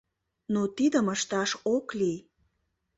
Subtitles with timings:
[0.53, 2.19] Но тидым ышташ ок лий.